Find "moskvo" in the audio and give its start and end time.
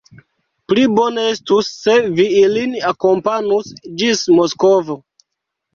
4.41-4.99